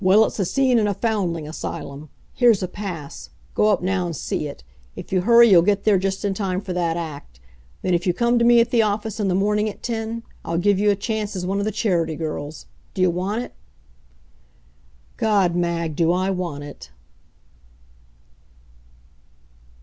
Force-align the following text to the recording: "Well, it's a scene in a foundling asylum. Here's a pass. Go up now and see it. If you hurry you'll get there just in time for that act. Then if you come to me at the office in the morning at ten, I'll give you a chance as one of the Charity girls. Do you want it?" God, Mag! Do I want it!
"Well, 0.03 0.25
it's 0.25 0.39
a 0.39 0.45
scene 0.45 0.79
in 0.79 0.87
a 0.87 0.95
foundling 0.95 1.47
asylum. 1.47 2.09
Here's 2.33 2.63
a 2.63 2.67
pass. 2.67 3.29
Go 3.53 3.67
up 3.67 3.83
now 3.83 4.07
and 4.07 4.15
see 4.15 4.47
it. 4.47 4.63
If 4.95 5.13
you 5.13 5.21
hurry 5.21 5.47
you'll 5.49 5.61
get 5.61 5.83
there 5.83 5.99
just 5.99 6.25
in 6.25 6.33
time 6.33 6.59
for 6.59 6.73
that 6.73 6.97
act. 6.97 7.39
Then 7.83 7.93
if 7.93 8.07
you 8.07 8.11
come 8.15 8.39
to 8.39 8.43
me 8.43 8.59
at 8.59 8.71
the 8.71 8.81
office 8.81 9.19
in 9.19 9.27
the 9.27 9.35
morning 9.35 9.69
at 9.69 9.83
ten, 9.83 10.23
I'll 10.43 10.57
give 10.57 10.79
you 10.79 10.89
a 10.89 10.95
chance 10.95 11.35
as 11.35 11.45
one 11.45 11.59
of 11.59 11.65
the 11.65 11.71
Charity 11.71 12.15
girls. 12.15 12.65
Do 12.95 13.01
you 13.03 13.11
want 13.11 13.43
it?" 13.43 13.53
God, 15.17 15.53
Mag! 15.55 15.95
Do 15.95 16.11
I 16.11 16.31
want 16.31 16.63
it! 16.63 16.89